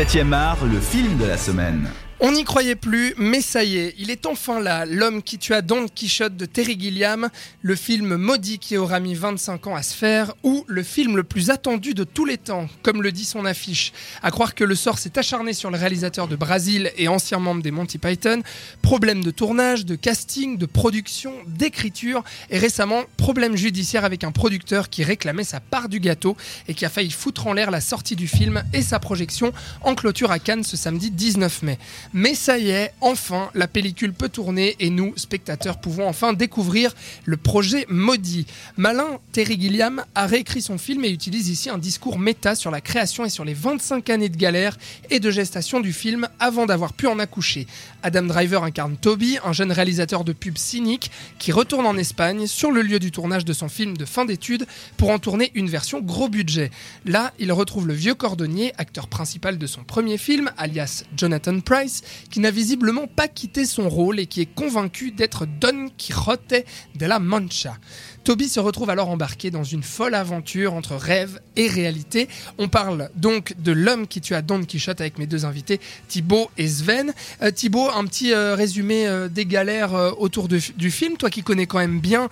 [0.00, 1.90] 7e art, le film de la semaine.
[2.22, 5.62] On n'y croyait plus, mais ça y est, il est enfin là, l'homme qui tua
[5.62, 7.30] Don Quichotte de Terry Gilliam,
[7.62, 11.22] le film maudit qui aura mis 25 ans à se faire, ou le film le
[11.22, 13.94] plus attendu de tous les temps, comme le dit son affiche.
[14.22, 17.62] À croire que le sort s'est acharné sur le réalisateur de Brasil et ancien membre
[17.62, 18.42] des Monty Python,
[18.82, 24.90] problème de tournage, de casting, de production, d'écriture, et récemment, problème judiciaire avec un producteur
[24.90, 26.36] qui réclamait sa part du gâteau
[26.68, 29.94] et qui a failli foutre en l'air la sortie du film et sa projection en
[29.94, 31.78] clôture à Cannes ce samedi 19 mai.
[32.12, 36.92] Mais ça y est, enfin, la pellicule peut tourner et nous, spectateurs, pouvons enfin découvrir
[37.24, 38.46] le projet maudit.
[38.76, 42.80] Malin, Terry Gilliam a réécrit son film et utilise ici un discours méta sur la
[42.80, 44.76] création et sur les 25 années de galère
[45.10, 47.68] et de gestation du film avant d'avoir pu en accoucher.
[48.02, 52.72] Adam Driver incarne Toby, un jeune réalisateur de pub cynique qui retourne en Espagne sur
[52.72, 54.66] le lieu du tournage de son film de fin d'études
[54.96, 56.70] pour en tourner une version gros budget.
[57.04, 61.99] Là, il retrouve le vieux cordonnier, acteur principal de son premier film, alias Jonathan Price,
[62.30, 67.06] qui n'a visiblement pas quitté son rôle et qui est convaincu d'être Don Quixote de
[67.06, 67.76] la Mancha.
[68.24, 72.28] Toby se retrouve alors embarqué dans une folle aventure entre rêve et réalité.
[72.58, 76.68] On parle donc de l'homme qui tua Don Quichotte avec mes deux invités, Thibaut et
[76.68, 77.12] Sven.
[77.42, 81.16] Euh, Thibaut, un petit euh, résumé euh, des galères euh, autour du film.
[81.16, 82.28] Toi qui connais quand même bien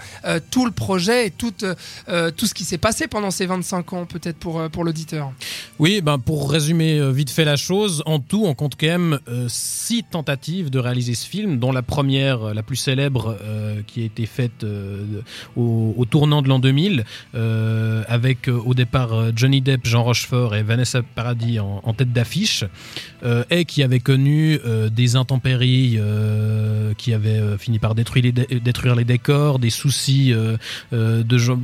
[0.50, 4.36] tout le projet et tout, tout ce qui s'est passé pendant ces 25 ans, peut-être
[4.36, 5.33] pour, pour l'auditeur.
[5.78, 10.05] Oui, ben pour résumer vite fait la chose, en tout, on compte quand même six
[10.05, 13.36] tentatives de réaliser ce film, dont la première, la plus célèbre,
[13.86, 15.23] qui a été faite euh,
[15.79, 20.03] au, au tournant de l'an 2000, euh, avec euh, au départ euh, Johnny Depp, Jean
[20.03, 22.65] Rochefort et Vanessa Paradis en, en tête d'affiche,
[23.25, 28.25] euh, et qui avait connu euh, des intempéries euh, qui avaient euh, fini par détruire
[28.25, 30.57] les, dé- détruire les décors, des soucis euh,
[30.93, 31.61] euh, de Jean-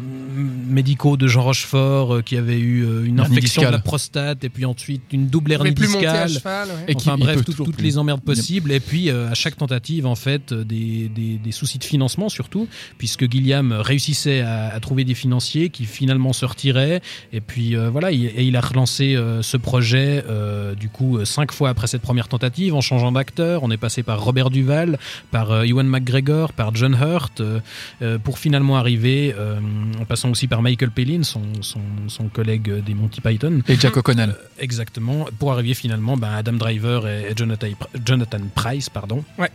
[0.68, 4.48] médicaux de Jean Rochefort, euh, qui avait eu euh, une infection de la prostate et
[4.48, 6.28] puis ensuite une double hernie discale.
[6.30, 6.68] cheval.
[6.68, 6.74] ouais.
[6.88, 7.82] Et qui- Enfin bref, tout- toutes plus.
[7.84, 8.72] les emmerdes possibles.
[8.72, 12.68] Et puis euh, à chaque tentative, en fait, des, des, des soucis de financement surtout,
[12.98, 13.72] puisque Gilliam
[14.04, 17.00] réussissait à, à trouver des financiers qui finalement se retiraient.
[17.32, 21.24] Et puis euh, voilà, il, et il a relancé euh, ce projet euh, du coup
[21.24, 23.62] cinq fois après cette première tentative en changeant d'acteur.
[23.62, 24.98] On est passé par Robert Duval,
[25.30, 27.60] par euh, Ewan McGregor, par John Hurt, euh,
[28.02, 29.58] euh, pour finalement arriver, euh,
[30.00, 33.62] en passant aussi par Michael Palin, son, son, son collègue des Monty Python.
[33.68, 34.36] Et Jack O'Connell.
[34.58, 37.68] Exactement, pour arriver finalement ben, à Adam Driver et, et Jonathan,
[38.04, 39.24] Jonathan Price, pardon.
[39.38, 39.50] Ouais.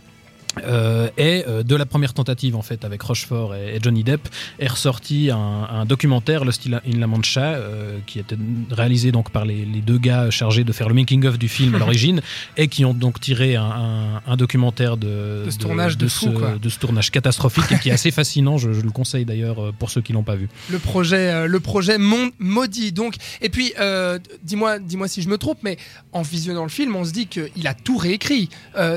[0.66, 4.28] Euh, et euh, de la première tentative en fait avec Rochefort et, et Johnny Depp
[4.58, 8.36] est ressorti un, un documentaire Le Style in La Mancha euh, qui était
[8.68, 11.76] réalisé donc par les, les deux gars chargés de faire le making of du film
[11.76, 12.20] à l'origine
[12.56, 16.26] et qui ont donc tiré un, un- un documentaire de, De ce tournage de fou,
[16.26, 19.62] ce, de ce tournage catastrophique et qui est assez fascinant je, je le conseille d'ailleurs
[19.62, 22.90] euh, pour ceux qui l'ont pas vu le projet, le projet mon- maudit.
[22.90, 23.72] Donc, et puis,
[24.42, 25.76] dis-moi, dis-moi si je me trompe, mais
[26.12, 28.48] en visionnant le film, on se dit qu'il a tout réécrit.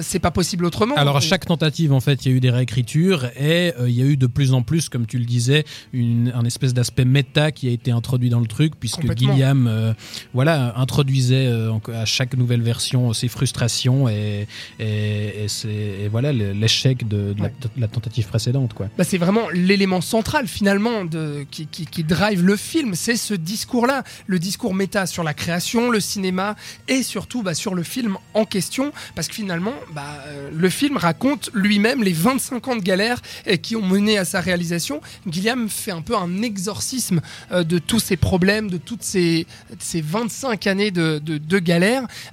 [0.02, 0.96] C'est pas possible autrement.
[0.96, 3.90] Alors à On- chaque tentative, en fait, il y a eu des réécritures et euh,
[3.90, 6.74] il y a eu de plus en plus, comme tu le disais, une, un espèce
[6.74, 9.02] d'aspect méta qui a été introduit dans le truc, puisque.
[9.18, 9.94] Gilliam, euh,
[10.34, 14.48] voilà, introduisait euh, à chaque nouvelle version ses frustrations et,
[14.80, 17.54] et, et voilà l'échec de, de la, Ouais.
[17.76, 18.88] de la tentative précédente, quoi.
[18.98, 23.34] Bah, c'est vraiment l'élément central finalement de, qui, qui, qui drive le film, c'est ce
[23.34, 26.56] discours-là, le discours méta sur la création, le cinéma
[26.88, 30.24] et surtout bah, sur le film en question, parce que finalement, bah,
[30.54, 34.42] le film raconte lui-même les 25 ans de galère euh, qui ont mené à sa
[34.42, 35.02] réalisation.
[35.30, 37.22] Gilliam fait un peu un exorcisme
[37.52, 39.48] euh, de tous ces problèmes, de toutes ces,
[39.80, 41.40] ces 25 années de, de.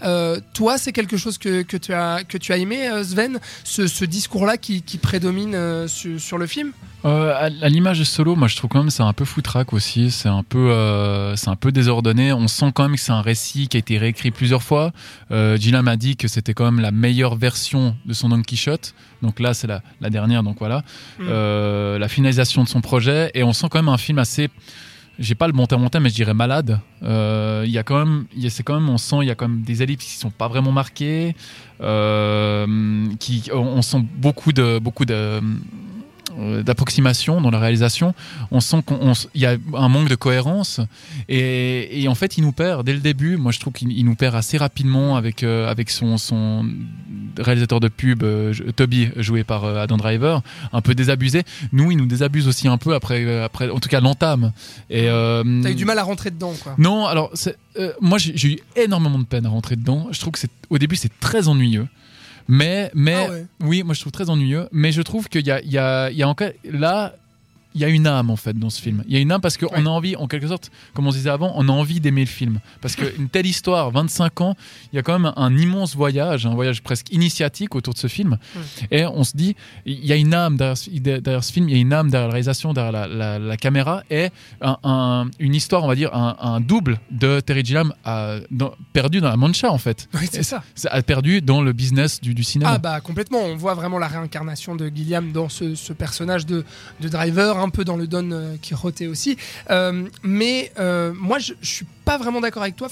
[0.02, 5.86] Euh, toi, c'est quelque chose que, tu as, aimé, euh, Sven, ce, discours-là qui, prédomine
[5.88, 6.72] sur le film?
[7.06, 9.72] Euh, à, à l'image de Solo, moi je trouve quand même c'est un peu foutraque
[9.72, 10.10] aussi.
[10.10, 12.32] C'est un peu, euh, c'est un peu désordonné.
[12.32, 14.92] On sent quand même que c'est un récit qui a été réécrit plusieurs fois.
[15.30, 18.94] Euh, Gilliam a dit que c'était quand même la meilleure version de son Don Quichotte.
[19.22, 20.42] Donc là, c'est la, la dernière.
[20.42, 20.82] Donc voilà,
[21.18, 21.22] Mm.
[21.28, 23.30] Euh, la finalisation de son projet.
[23.34, 24.48] Et on sent quand même un film assez.
[25.18, 26.80] J'ai pas le bon terme mais je dirais malade.
[27.02, 29.28] Euh, Il y a quand même, il y a- c'est quand même, on sent, il
[29.28, 31.34] y a quand même des ellipses qui sont pas vraiment marquées.
[31.82, 32.66] Euh,
[33.18, 35.40] qui, on, on sent beaucoup de, beaucoup de
[36.64, 38.14] d'approximation dans la réalisation.
[38.50, 40.80] On sent qu'il y a un manque de cohérence
[41.28, 43.36] et, et en fait il nous perd dès le début.
[43.36, 46.64] Moi je trouve qu'il il nous perd assez rapidement avec euh, avec son son
[47.38, 50.42] réalisateur de pub euh, Toby joué par euh, Adam Driver,
[50.72, 51.42] un peu désabusé.
[51.72, 54.52] Nous il nous désabuse aussi un peu après euh, après en tout cas l'entame.
[54.88, 56.74] Et euh, T'as eu du mal à rentrer dedans, quoi.
[56.78, 57.32] non, alors
[57.78, 60.08] euh, moi j'ai j'ai eu énormément de peine à rentrer dedans.
[60.10, 61.86] Je trouve que c'est au début c'est très ennuyeux.
[62.50, 63.46] Mais, mais Ah ouais.
[63.60, 64.68] oui, moi je trouve très ennuyeux.
[64.72, 67.14] Mais je trouve qu'il y a, il y, a, il y a encore là,
[67.74, 69.02] il y a une âme en fait dans ce film.
[69.06, 69.86] Il y a une âme parce qu'on Ouais.
[69.86, 72.60] a envie, en quelque sorte, comme on disait avant, on a envie d'aimer le film.
[72.80, 74.56] Parce qu'une telle histoire, 25 ans,
[74.92, 78.06] il y a quand même un, immense voyage, un voyage presque initiatique autour de ce
[78.06, 78.38] film.
[78.90, 79.54] Et on se dit,
[79.86, 82.10] il y a une âme derrière, ce- derrière ce film, il y a une âme
[82.10, 84.30] derrière la réalisation, derrière la, la- la caméra, et
[84.60, 87.92] un- un- une histoire, on va dire, un, double de Terry Gilliam
[88.50, 90.08] dans- perdu dans la mancha en fait.
[90.14, 90.62] Oui, c'est ça.
[90.74, 92.72] Ça a perdu dans le business du, du cinéma.
[92.74, 96.64] Ah bah complètement, on voit vraiment la réincarnation de Gilliam dans ce, ce personnage de,
[97.00, 99.36] de driver, un peu dans le Don euh, Quixote aussi.
[99.70, 102.88] Euh, mais euh, moi je, je suis pas vraiment d'accord avec toi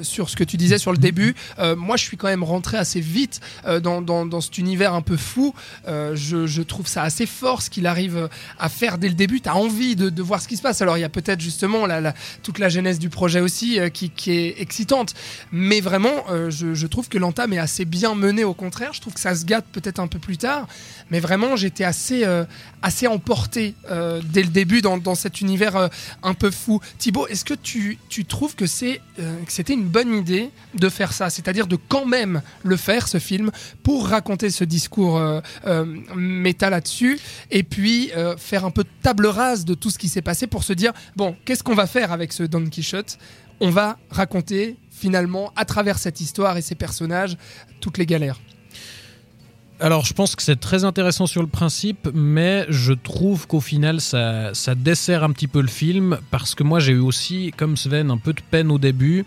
[0.00, 1.34] sur ce que tu disais sur le début.
[1.76, 3.40] Moi je suis quand même rentré assez vite
[3.82, 5.54] dans, dans- cet univers un peu fou.
[5.86, 9.42] Je, trouve ça assez fort ce qu'il arrive à faire dès le début.
[9.42, 10.80] Tu as envie de, de voir ce qui se passe.
[10.80, 14.30] Alors il y a peut-être justement la, toute la genèse du projet aussi qui, qui
[14.30, 15.12] est excitante.
[15.52, 18.94] Mais vraiment, je, trouve que l'entame est assez bien menée au contraire.
[18.94, 20.66] Je trouve que ça se gâte peut-être un peu plus tard.
[21.10, 22.24] Mais vraiment, j'étais assez,
[22.80, 25.88] assez emporté euh, dès le début dans, dans cet univers euh,
[26.22, 26.80] un peu fou.
[26.98, 28.96] Thibaut, est-ce que tu, tu trouves euh,
[29.44, 31.30] que c'était une bonne idée de faire ça?
[31.30, 33.50] C'est-à-dire de quand même le faire, ce film,
[33.82, 35.84] pour raconter ce discours euh, euh,
[36.14, 37.18] méta là-dessus,
[37.50, 40.72] et puis faire un peu table rase de tout ce qui s'est passé pour se
[40.72, 43.18] dire, bon, qu'est-ce qu'on va faire avec ce Don Quichotte?
[43.60, 47.36] On va raconter finalement, à travers cette histoire et ces personnages,
[47.80, 48.40] toutes les galères.
[49.78, 54.00] Alors, je pense que c'est très intéressant sur le principe, mais je trouve qu'au final,
[54.00, 57.76] ça, ça dessert un petit peu le film, parce que moi, j'ai eu aussi, comme
[57.76, 59.26] Sven, un peu de peine au début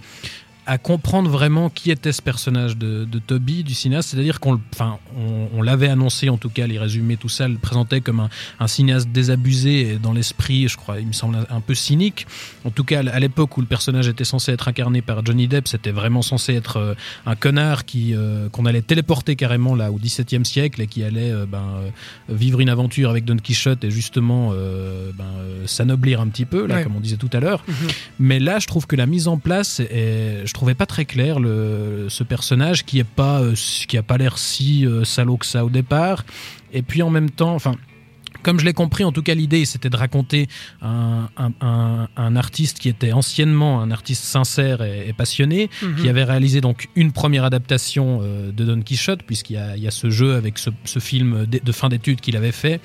[0.69, 4.09] à comprendre vraiment qui était ce personnage de, de Toby, du cinéaste.
[4.09, 7.57] C'est-à-dire qu'on enfin, on, on l'avait annoncé, en tout cas, les résumés, tout ça, le
[7.57, 8.29] présentait comme un,
[8.59, 12.27] un cinéaste désabusé et dans l'esprit, je crois, il me semble un peu cynique.
[12.65, 15.67] En tout cas, à l'époque où le personnage était censé être incarné par Johnny Depp,
[15.67, 16.93] c'était vraiment censé être euh,
[17.25, 21.31] un connard qui euh, qu'on allait téléporter carrément là au XVIIe siècle et qui allait
[21.31, 21.65] euh, ben,
[22.29, 25.25] vivre une aventure avec Don Quichotte et justement euh, ben,
[25.65, 26.83] s'anoblir un petit peu là Ouais.
[26.83, 27.63] comme on disait tout à l'heure.
[28.19, 31.39] Mais là, je trouve que la mise en place, est, je trouvais pas très clair
[31.39, 33.55] le, ce personnage qui est pas euh,
[33.87, 36.23] qui a pas l'air si euh, salaud que ça au départ.
[36.73, 37.75] Et puis en même temps, enfin.
[38.41, 40.47] Comme je l'ai compris, en tout cas, l'idée, c'était de raconter
[40.81, 45.69] un, un- un- un artiste qui était anciennement un artiste sincère et, et passionné,
[45.99, 49.83] qui avait réalisé donc une première adaptation euh, de Don Quichotte, puisqu'il y a, il
[49.83, 52.79] y a ce jeu avec ce, ce film de, de fin d'études qu'il avait fait,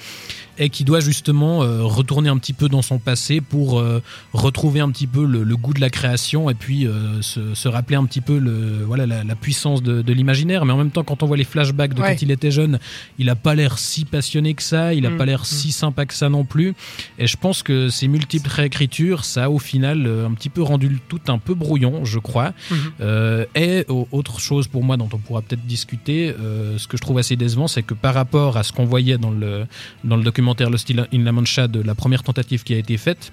[0.58, 4.00] et qui doit justement euh, retourner un petit peu dans son passé pour euh,
[4.32, 7.68] retrouver un petit peu le, le goût de la création et puis euh, se, se
[7.68, 10.64] rappeler un petit peu le, voilà, la, la puissance de, de l'imaginaire.
[10.64, 12.10] Mais en même temps, quand on voit les flashbacks de Ouais.
[12.14, 12.78] quand il était jeune,
[13.18, 16.06] il a pas l'air si passionné que ça, il a Mm, pas l'air si sympa
[16.06, 16.74] que ça non plus.
[17.18, 20.88] Et je pense que ces multiples réécritures, ça a au final un petit peu rendu
[20.88, 22.52] le tout un peu brouillon, je crois.
[23.00, 26.34] Euh, et au- autre chose pour moi dont on pourra peut-être discuter,
[26.76, 29.30] ce que je trouve assez décevant, c'est que par rapport à ce qu'on voyait dans
[29.30, 29.66] le,
[30.04, 32.96] dans le documentaire Le Style in La Mancha de la première tentative qui a été
[32.96, 33.32] faite,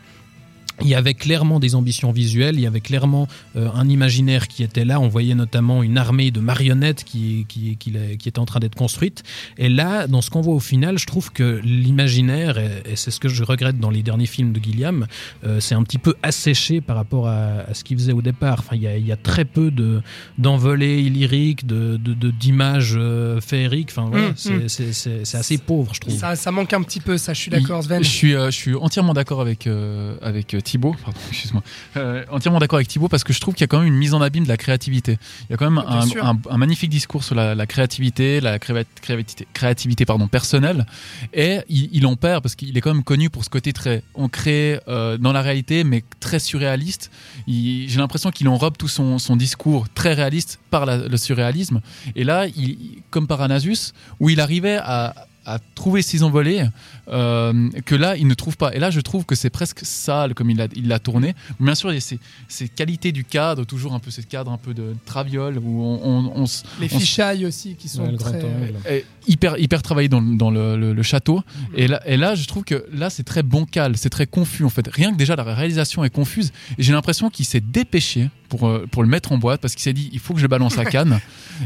[0.81, 4.63] il y avait clairement des ambitions visuelles, il y avait clairement euh, un imaginaire qui
[4.63, 4.99] était là.
[4.99, 8.75] On voyait notamment une armée de marionnettes qui, qui, qui, qui était en train d'être
[8.75, 9.23] construite.
[9.57, 13.11] Et là, dans ce qu'on voit au final, je trouve que l'imaginaire, et, et c'est
[13.11, 15.07] ce que je regrette dans les derniers films de Gilliam,
[15.45, 18.57] euh, c'est un petit peu asséché par rapport à, à ce qu'il faisait au départ.
[18.59, 20.01] Enfin, il y a, il y a très peu de
[20.37, 23.89] d'envolées lyriques, de de- de- d'images euh, féeriques.
[23.91, 26.15] Enfin, voilà, Mm, c'est c'est- c'est- c'est assez pauvre, je trouve.
[26.17, 28.03] Ça, ça manque un petit peu, ça, je suis d'accord, Sven.
[28.03, 30.95] Je suis, euh, je suis entièrement d'accord avec, euh, avec euh, Thibaut.
[31.03, 31.63] Pardon, excuse-moi.
[31.97, 33.95] Euh, entièrement d'accord avec Thibaut parce que je trouve qu'il y a quand même une
[33.97, 35.17] mise en abîme de la créativité.
[35.49, 36.25] Il y a quand même un, sûr.
[36.25, 40.85] un- un magnifique discours sur la, la créativité, la créa- créativité, créativité pardon, personnelle.
[41.33, 44.01] Et il, il en perd parce qu'il est quand même connu pour ce côté très
[44.13, 47.11] ancré euh, dans la réalité, mais très surréaliste.
[47.47, 51.81] J'ai l'impression qu'il enrobe tout son, son discours très réaliste par la- le surréalisme.
[52.15, 55.13] Et là, il, comme par Anasus, où il arrivait à,
[55.45, 56.63] à trouver ses envolées,
[57.09, 58.73] euh, que là, il ne trouve pas.
[58.75, 61.33] Et là, je trouve que c'est presque sale comme il l'a il l'a tourné.
[61.59, 64.51] Bien sûr, il y a ces, ces qualités du cadre, toujours un peu ce cadre
[64.51, 68.15] un peu de traviole, où on, on- on s- Les fichailles aussi qui sont Ouais,
[68.17, 68.39] très.
[68.87, 71.41] est hyper, hyper travaillé dans, dans le, le- le château.
[71.75, 74.69] Et, là, et là, je trouve que là, c'est très bancal, c'est très confus en
[74.69, 74.87] fait.
[74.93, 76.51] Rien que déjà, la réalisation est confuse.
[76.77, 79.81] Et j'ai l'impression qu'il s'est dépêché pour, euh, pour le mettre en boîte parce qu'il
[79.83, 81.19] s'est dit, il faut que je balance à Cannes.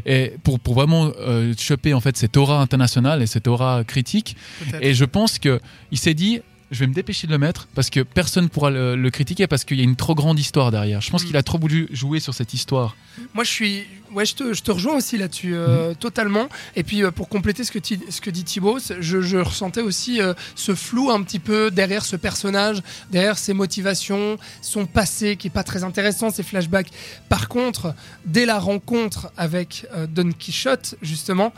[0.06, 4.38] et pour, pour vraiment euh, choper en fait cette aura internationale et cette aura critique.
[4.82, 5.60] Et je pense que
[5.92, 6.39] il s'est dit,
[6.72, 9.63] je vais me dépêcher de le mettre parce que personne pourra le, le critiquer parce
[9.65, 11.01] qu'il y a une trop grande histoire derrière.
[11.01, 11.27] Je pense Mm.
[11.27, 12.96] qu'il a trop voulu jouer sur cette histoire.
[13.34, 13.84] Moi, je suis,
[14.16, 16.48] ouais, je te, je te rejoins aussi là-dessus, euh, totalement.
[16.76, 19.82] Et puis euh, pour compléter ce que, ti- ce que dit Thibaut, je, je ressentais
[19.82, 22.82] aussi euh, ce flou un petit peu derrière ce personnage,
[23.12, 26.90] derrière ses motivations, son passé qui est pas très intéressant, ses flashbacks.
[27.30, 27.94] Par contre,
[28.26, 31.54] dès la rencontre avec Don Quichotte, justement,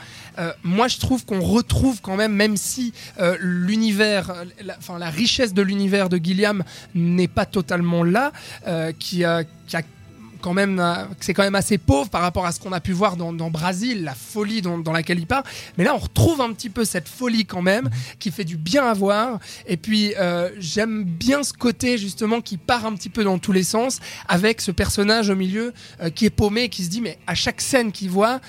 [0.63, 2.93] moi je trouve qu'on retrouve quand même, même si
[3.39, 4.33] l'univers,
[4.63, 6.63] la, enfin la richesse de l'univers de Gilliam
[6.95, 8.31] n'est pas totalement là,
[8.99, 9.81] qui a, qui a
[10.37, 12.91] quand même, euh, c'est quand même assez pauvre par rapport à ce qu'on a pu
[12.93, 15.43] voir dans, dans Brésil, la folie dans, dans laquelle il part.
[15.77, 17.89] Mais là, on retrouve un petit peu cette folie quand même,
[18.19, 19.39] qui fait du bien à voir.
[19.65, 23.51] Et puis, euh, j'aime bien ce côté justement qui part un petit peu dans tous
[23.51, 27.17] les sens, avec ce personnage au milieu euh, qui est paumé, qui se dit, mais
[27.27, 28.39] à chaque scène qu'il voit,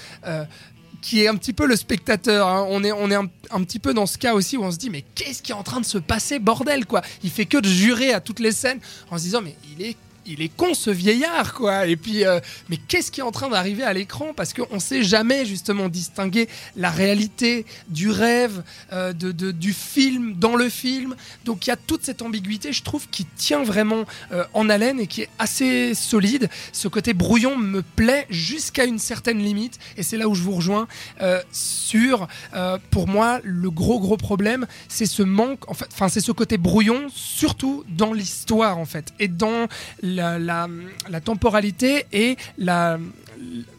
[1.00, 2.48] qui est un petit peu le spectateur.
[2.48, 2.66] hein.
[2.68, 4.76] On est, on est un, un petit peu dans ce cas aussi où on se
[4.76, 7.58] dit mais qu'est-ce qui est en train de se passer bordel quoi Il fait que
[7.58, 8.80] de jurer à toutes les scènes
[9.10, 9.96] en se disant mais il est
[10.28, 11.86] il est con ce vieillard quoi.
[11.86, 14.32] Et puis euh, mais qu'est-ce qui est en train d'arriver à l'écran?
[14.36, 20.54] Parce qu'on sait jamais justement distinguer la réalité du rêve euh, de, du film dans
[20.54, 21.16] le film.
[21.44, 25.00] Donc il y a toute cette ambiguïté je trouve qui tient vraiment euh, en haleine
[25.00, 26.48] et qui est assez solide.
[26.72, 29.78] Ce côté brouillon me plaît jusqu'à une certaine limite.
[29.96, 30.86] Et c'est là où je vous rejoins
[31.52, 32.28] sur
[32.90, 37.84] pour moi le gros gros problème c'est ce manque enfin c'est ce côté brouillon surtout
[37.88, 39.12] dans l'histoire en fait.
[39.18, 39.68] Et dans
[40.18, 40.68] la, la,
[41.08, 42.98] la temporalité et la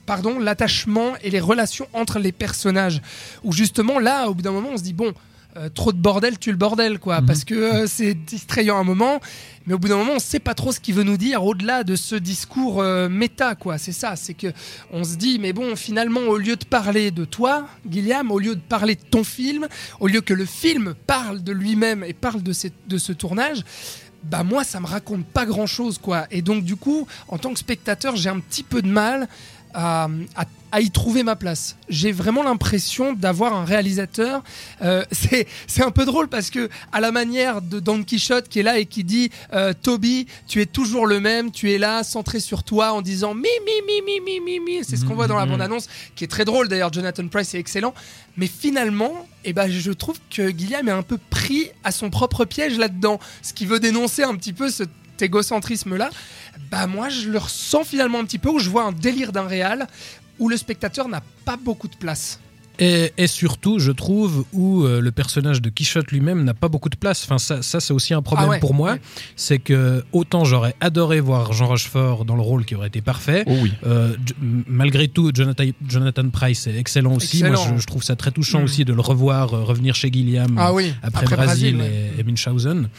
[0.05, 3.01] pardon l'attachement et les relations entre les personnages.
[3.43, 5.11] Où justement là au bout d'un moment on se dit bon
[5.57, 7.19] euh, trop de bordel tue le bordel quoi.
[7.21, 7.25] Mhm.
[7.27, 9.19] parce que euh, c'est distrayant un moment
[9.65, 11.83] mais au bout d'un moment on sait pas trop ce qu'il veut nous dire au-delà
[11.83, 13.77] de ce discours euh, méta quoi.
[13.79, 14.47] C'est ça c'est que
[14.93, 18.55] on se dit mais bon finalement au lieu de parler de toi Guillaume au lieu
[18.55, 19.67] de parler de ton film
[19.99, 23.61] au lieu que le film parle de lui-même et parle de, cette- de ce tournage
[24.23, 26.25] bah moi ça me raconte pas grand chose quoi.
[26.31, 29.27] Et donc du coup en tant que spectateur j'ai un petit peu de mal
[29.73, 31.77] à, à- à y trouver ma place.
[31.89, 34.43] J'ai vraiment l'impression d'avoir un réalisateur.
[34.83, 38.59] euh, c'est c'est un peu drôle parce que à la manière de Don Quichotte qui
[38.59, 42.03] est là et qui dit euh, Toby, tu es toujours le même, tu es là
[42.03, 44.83] centré sur toi en disant mi mi mi mi mi mi mi.
[44.83, 45.51] C'est ce qu'on voit dans la Mhm.
[45.53, 46.93] bande annonce qui est très drôle d'ailleurs.
[46.93, 47.95] Jonathan Price est excellent,
[48.37, 52.45] mais finalement, eh ben je trouve que Guillaume est un peu pris à son propre
[52.45, 54.69] piège là-dedans, ce qui veut dénoncer un petit peu
[55.19, 56.09] cet égocentrisme là.
[56.71, 59.47] Bah moi je le ressens finalement un petit peu où je vois un délire d'un
[59.47, 59.87] réal
[60.39, 62.39] où le spectateur n'a pas beaucoup de place.
[62.79, 66.89] Et, et surtout, je trouve, où euh, le personnage de Quichotte lui-même n'a pas beaucoup
[66.89, 67.23] de place.
[67.25, 68.93] Enfin, ça, ça c'est aussi un problème Ah ouais, pour moi.
[68.93, 69.01] ouais.
[69.35, 73.43] C'est que autant j'aurais adoré voir Jean Rochefort dans le rôle qui aurait été parfait.
[73.47, 73.71] Oh oui.
[73.85, 74.15] Euh,
[74.67, 77.37] malgré tout, Jonathan, Jonathan Price est excellent aussi.
[77.39, 77.65] Excellent.
[77.65, 78.63] Moi, je, je trouve ça très touchant Mm.
[78.63, 82.89] aussi de le revoir euh, revenir chez Gilliam Ah oui, après, Brésil et, et Munchausen.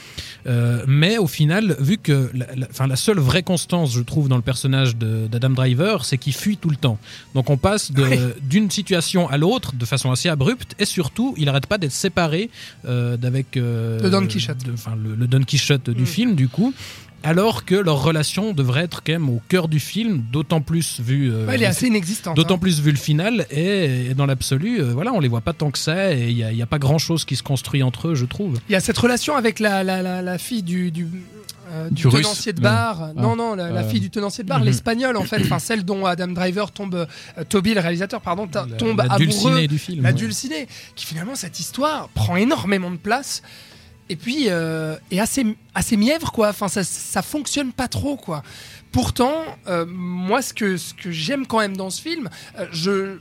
[0.46, 4.28] Euh, mais au final, vu que la, la- enfin, la seule vraie constance, je trouve,
[4.28, 6.98] dans le personnage d'Adam Driver, c'est qu'il fuit tout le temps.
[7.34, 8.18] Donc on passe Oui.
[8.42, 12.50] d'une situation à l'autre de façon assez abrupte, et surtout, il n'arrête pas d'être séparé
[12.86, 14.58] euh, d'avec euh, De Don Quichotte.
[14.72, 16.06] Enfin, le, le Don Quichotte du Mm.
[16.06, 16.72] film, du coup.
[17.22, 21.30] Alors que leur relation devrait être quand même au cœur du film, d'autant plus vu.
[21.30, 22.34] euh, Ouais, elle est le assez inexistante.
[22.34, 22.58] D'autant hein.
[22.58, 25.76] plus vu le final et, et dans l'absolu, voilà, on les voit pas tant que
[25.78, 28.24] ça et il n'y a, a pas grand chose qui se construit entre eux, je
[28.24, 28.58] trouve.
[28.70, 31.06] Il y a cette relation avec la, la, la, la fille du, du,
[31.70, 33.14] euh, du tenancier de bar.
[33.14, 34.66] Non, non, la, la Euh, fille du tenancier de bar, mhm.
[34.66, 38.64] l'espagnol en fait, enfin celle dont Adam Driver tombe, euh, Toby le réalisateur, pardon, La-
[38.76, 39.66] tombe la amoureux.
[39.66, 40.02] du film.
[40.02, 40.14] la ouais.
[40.14, 43.42] dulcinée, qui finalement cette histoire prend énormément de place
[44.08, 46.48] et puis euh, est assez assez mièvre quoi.
[46.48, 48.42] Enfin ça ça fonctionne pas trop quoi.
[48.92, 49.34] Pourtant
[49.68, 53.18] euh, moi ce que ce que j'aime quand même dans ce film, euh, je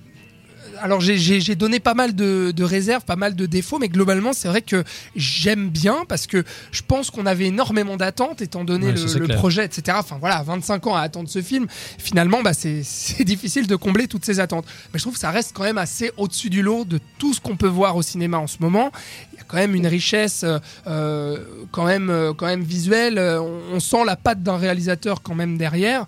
[0.82, 4.48] alors j'ai- donné pas mal de, de réserves, pas mal de défauts, mais globalement c'est
[4.48, 4.84] vrai que
[5.16, 9.66] j'aime bien parce que je pense qu'on avait énormément d'attentes étant donné Ouais, le, projet,
[9.66, 9.98] etc.
[10.00, 11.68] Enfin voilà, 25 ans à attendre ce film,
[11.98, 14.66] finalement bah, c'est difficile de combler toutes ces attentes.
[14.94, 17.42] Mais je trouve que ça reste quand même assez au-dessus du lot de tout ce
[17.42, 18.92] qu'on peut voir au cinéma en ce moment.
[19.34, 21.38] Il y a quand même une richesse euh, euh,
[21.72, 23.20] quand même euh, quand même visuelle.
[23.20, 26.06] On, on sent la patte d'un réalisateur quand même derrière.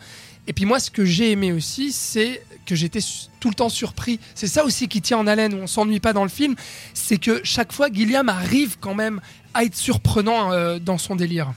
[0.48, 3.00] Et puis moi, ce que j'ai aimé aussi, c'est que j'étais
[3.40, 4.20] tout le temps surpris.
[4.36, 6.56] C'est ça aussi qui tient en haleine, où on s'ennuie pas dans le film,
[6.94, 9.22] c'est que chaque fois, Gilliam arrive quand même
[9.54, 11.54] à être surprenant euh, dans son délire.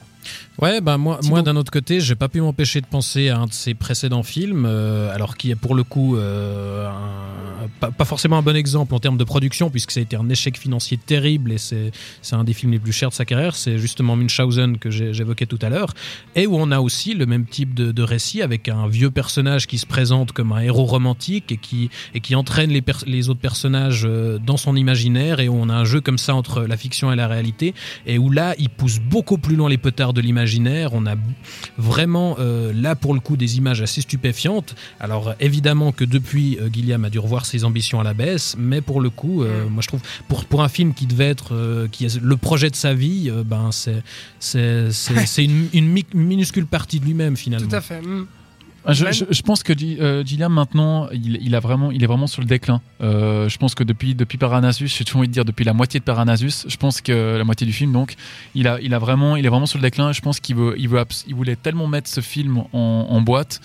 [0.61, 3.47] Ouais, bah moi, moi d'un autre côté, j'ai pas pu m'empêcher de penser à un
[3.47, 8.05] de ses précédents films, euh, alors qui est pour le coup euh, un- pas, pas
[8.05, 10.97] forcément un bon exemple en termes de production, puisque ça a été un échec financier
[10.97, 11.91] terrible et c'est
[12.23, 13.57] c'est un des films les plus chers de sa carrière.
[13.57, 15.93] C'est justement Munchausen que j'évoquais tout à l'heure.
[16.37, 19.67] Et où on a aussi le même type de, de récit avec un vieux personnage
[19.67, 23.41] qui se présente comme un héros romantique et qui, et qui entraîne les, les autres
[23.41, 25.41] personnages euh, dans son imaginaire.
[25.41, 27.75] Et où on a un jeu comme ça entre la fiction et la réalité.
[28.07, 30.91] Et où là, il pousse beaucoup plus loin les petards de l'imaginaire.
[30.95, 31.15] On a
[31.77, 34.75] vraiment euh, là pour le coup des images assez stupéfiantes.
[35.01, 38.81] Alors évidemment que depuis euh, Gilliam a dû revoir ses ambitions à la baisse, mais
[38.81, 41.89] pour le coup, euh, moi je trouve pour pour un film qui devait être euh,
[41.91, 43.71] qui est le projet de sa vie, ben
[44.41, 47.69] c'est une, une mi- minuscule partie de lui-même finalement.
[47.69, 48.01] Tout à fait.
[48.01, 48.27] Mm.
[48.87, 52.03] Ah, Je, je- je pense que Gi- euh, Gilliam maintenant, il, il a vraiment, il
[52.05, 52.83] est vraiment sur le déclin.
[53.01, 56.01] Euh, je pense que depuis depuis Paranasus, j'ai toujours envie de dire depuis la moitié
[56.01, 58.15] de Paranasus, je pense que la moitié du film, donc,
[58.55, 60.13] il a, il a vraiment, il est vraiment sur le déclin.
[60.13, 63.61] Je pense qu'il veut, il veut, il voulait tellement mettre ce film en, en boîte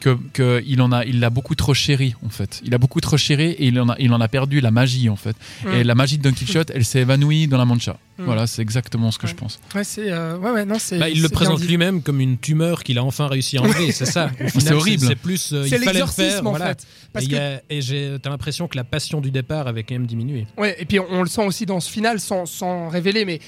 [0.00, 2.60] que, que il en a, il l'a beaucoup trop chéri en fait.
[2.64, 5.08] Il a beaucoup trop chéri et il en a, il en a perdu la magie
[5.08, 5.36] en fait.
[5.64, 5.68] Mm.
[5.74, 7.92] Et la magie de Don Quichotte, elle s'est évanouie dans la Mancha.
[8.18, 8.24] Mm.
[8.24, 9.30] Voilà, c'est exactement ce que Ouais.
[9.32, 9.60] je pense.
[9.74, 10.98] Ouais, c'est euh, ouais, ouais, non, c'est.
[10.98, 13.92] Bah, il le c'est présente lui-même comme une tumeur qu'il a enfin réussi à enlever,
[13.92, 14.28] c'est ça.
[14.48, 15.06] Final, horrible.
[15.06, 16.66] C'est plus, euh, il C'est fallait le l'exorcisme faire, en voilà.
[16.68, 16.86] fait.
[17.12, 20.46] Parce et que j'ai, t'as l'impression que la passion du départ avait quand même diminué.
[20.58, 23.40] Ouais, et puis on, on le sent aussi dans ce final sans, sans révéler, mais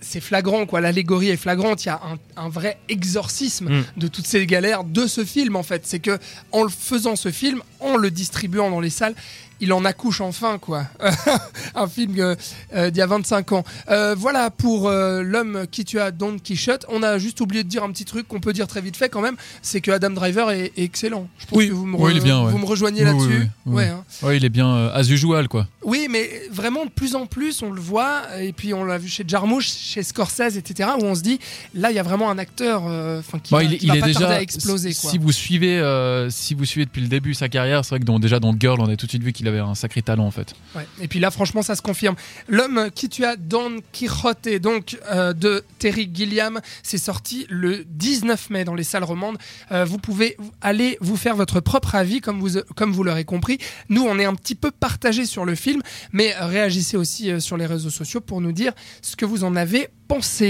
[0.00, 0.80] c'est flagrant, quoi.
[0.80, 1.84] L'allégorie est flagrante.
[1.84, 2.00] Il y a
[2.36, 3.84] un, un vrai exorcisme Mm.
[3.96, 5.86] de toutes ces galères de ce film, en fait.
[5.96, 6.18] C'est que
[6.52, 9.14] en faisant ce film, en le distribuant dans les salles,
[9.60, 10.84] il en accouche enfin, quoi.
[11.74, 12.34] un film euh,
[12.74, 13.64] euh, d'il y a 25 ans.
[13.90, 16.84] Euh, voilà pour l'homme qui tua Don Quichotte.
[16.88, 19.08] On a juste oublié de dire un petit truc qu'on peut dire très vite fait
[19.08, 21.28] quand même, c'est que Adam Driver est, est excellent.
[21.38, 21.68] Je pense Oui.
[21.68, 22.50] que vous me, Oui, il est bien, ouais.
[22.52, 23.46] vous me rejoignez Oui, là-dessus.
[23.66, 24.04] Ouais, hein.
[24.22, 25.66] Ouais, il est bien as usual quoi.
[25.82, 29.08] Oui, mais vraiment de plus en plus, on le voit, et puis on l'a vu
[29.08, 31.38] chez Jarmusch, chez Scorsese, etc., où on se dit,
[31.74, 33.88] là, il y a vraiment un acteur enfin, qui Bon, va, il, est- qui il
[33.90, 34.92] va est pas tarder déjà à exploser.
[34.94, 35.10] Quoi.
[35.10, 38.18] Si vous suivez, si vous suivez depuis le début sa carrière, c'est vrai que dans,
[38.18, 40.30] déjà dans Girl, on a tout de suite vu qu'il avait un sacré talent en
[40.30, 40.54] fait.
[41.00, 42.16] Et puis là, franchement, ça se confirme.
[42.48, 48.64] L'homme qui tua Don Quixote, donc euh, de Terry Gilliam, c'est sorti le 19 mai
[48.64, 49.38] dans les salles romandes.
[49.72, 53.58] Euh, vous pouvez aller vous faire votre propre avis, comme vous, comme vous l'aurez compris.
[53.88, 57.56] Nous, on est un petit peu partagé sur le film, mais réagissez aussi euh, sur
[57.56, 58.72] les réseaux sociaux pour nous dire
[59.02, 60.46] ce que vous en avez pensé.